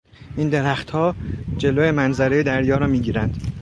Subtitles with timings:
[0.37, 1.15] این درختها
[1.57, 3.47] جلو منظرهی دریا را میگیرند.